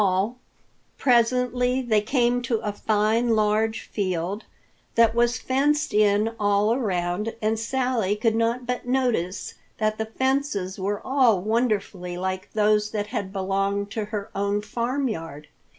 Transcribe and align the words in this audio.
Presently 0.97 1.79
they 1.83 2.01
came 2.01 2.41
to 2.41 2.57
a 2.61 2.73
fine, 2.73 3.35
large 3.35 3.81
field 3.81 4.45
that 4.95 5.13
was 5.13 5.37
fenced 5.37 5.93
in 5.93 6.33
all 6.39 6.73
around, 6.73 7.35
and 7.39 7.59
Sally 7.59 8.15
could 8.15 8.33
not 8.35 8.65
but 8.65 8.87
notice 8.87 9.53
that 9.77 9.99
the 9.99 10.07
fences 10.07 10.79
were 10.79 11.05
all 11.05 11.39
wonderfully 11.41 12.17
like 12.17 12.49
those 12.53 12.89
that 12.89 13.05
had 13.13 13.31
belonged 13.31 13.91
to 13.91 14.05
her 14.05 14.31
own 14.33 14.63
farmyard. 14.63 15.49